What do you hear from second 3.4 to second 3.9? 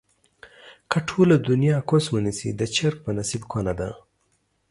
کونه ده